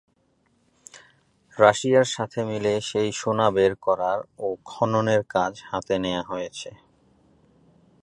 রাশিয়ার 1.57 2.07
সাথে 2.15 2.39
মিলে 2.45 2.73
সেই 2.81 3.09
সোনা 3.11 3.47
বের 3.51 3.73
করার 3.81 4.19
ও 4.39 4.47
খননের 4.65 5.21
কাজ 5.29 5.53
হাতে 5.69 5.95
নেওয়া 5.99 6.23
হয়েছে। 6.23 6.69